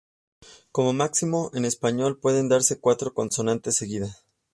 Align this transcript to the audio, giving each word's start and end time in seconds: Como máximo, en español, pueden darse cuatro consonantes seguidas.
Como 0.71 0.93
máximo, 0.93 1.51
en 1.53 1.63
español, 1.63 2.17
pueden 2.19 2.49
darse 2.49 2.79
cuatro 2.79 3.13
consonantes 3.13 3.75
seguidas. 3.77 4.25